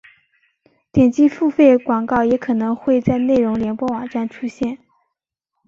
[0.91, 4.79] 点击付费广告也可能会在内容联播网站出现。